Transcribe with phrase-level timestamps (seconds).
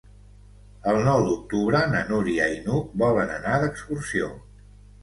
[0.93, 4.37] El nou d'octubre na Núria i n'Hug volen anar d'excursió.